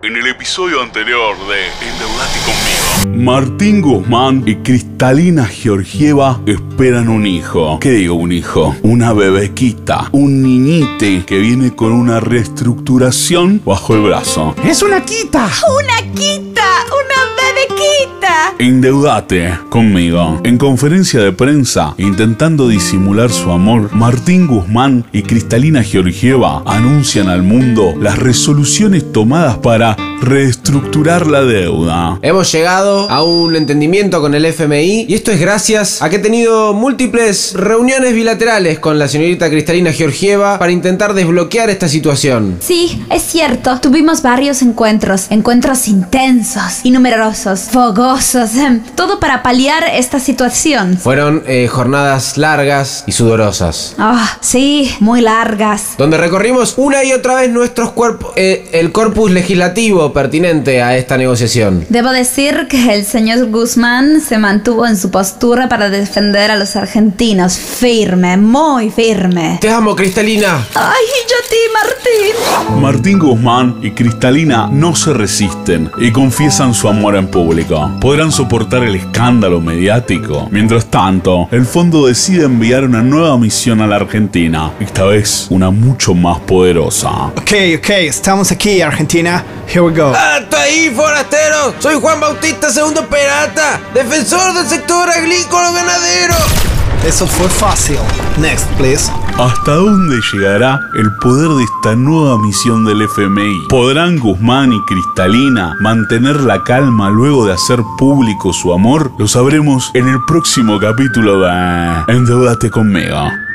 [0.00, 7.80] En el episodio anterior de Endeudate conmigo, Martín Guzmán y Cristalina Georgieva esperan un hijo.
[7.80, 8.76] ¿Qué digo un hijo?
[8.82, 14.54] Una bebequita, un niñite que viene con una reestructuración bajo el brazo.
[14.64, 15.50] ¡Es una quita!
[15.68, 16.86] ¡Una quita!
[16.86, 18.17] ¡Una bebequita!
[18.58, 20.40] Endeudate conmigo.
[20.44, 27.42] En conferencia de prensa, intentando disimular su amor, Martín Guzmán y Cristalina Georgieva anuncian al
[27.42, 32.18] mundo las resoluciones tomadas para reestructurar la deuda.
[32.22, 36.18] Hemos llegado a un entendimiento con el FMI y esto es gracias a que he
[36.20, 42.56] tenido múltiples reuniones bilaterales con la señorita Cristalina Georgieva para intentar desbloquear esta situación.
[42.60, 43.78] Sí, es cierto.
[43.80, 45.26] Tuvimos varios encuentros.
[45.30, 48.54] Encuentros intensos y numerosos, fogosos.
[48.56, 50.98] em, Todo para paliar esta situación.
[50.98, 53.94] Fueron eh, jornadas largas y sudorosas.
[53.98, 55.94] Ah, sí, muy largas.
[55.96, 61.16] Donde recorrimos una y otra vez nuestros cuerpos, eh, el corpus legislativo pertinente a esta
[61.16, 61.86] negociación.
[61.88, 66.76] Debo decir que el señor Guzmán se mantuvo en su postura para defender a los
[66.76, 67.56] argentinos.
[67.56, 69.58] Firme, muy firme.
[69.60, 70.66] Te amo, Cristalina.
[70.74, 72.82] Ay, yo a ti, Martín.
[72.82, 77.90] Martín Guzmán y Cristalina no se resisten y confiesan su amor en público.
[78.00, 80.48] Podrán soportar el escándalo mediático.
[80.50, 85.70] Mientras tanto, el fondo decide enviar una nueva misión a la Argentina, esta vez una
[85.70, 87.10] mucho más poderosa.
[87.36, 89.44] Ok, ok, estamos aquí, Argentina.
[89.66, 89.97] Here we go.
[90.06, 91.74] ¡Alto ahí, forastero!
[91.80, 96.34] Soy Juan Bautista Segundo Perata, defensor del sector agrícola ganadero.
[97.04, 97.98] Eso fue fácil.
[98.38, 99.10] Next, please.
[99.38, 103.66] ¿Hasta dónde llegará el poder de esta nueva misión del FMI?
[103.68, 109.10] ¿Podrán Guzmán y Cristalina mantener la calma luego de hacer público su amor?
[109.18, 113.47] Lo sabremos en el próximo capítulo de Endeudate conmigo.